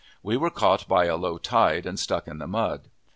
We 0.23 0.35
were 0.35 0.49
caught 0.49 0.87
by 0.87 1.05
a 1.05 1.15
low 1.15 1.37
tide 1.37 1.85
and 1.85 1.99
stuck 1.99 2.27
in 2.27 2.39
the 2.39 2.47
mud. 2.47 2.89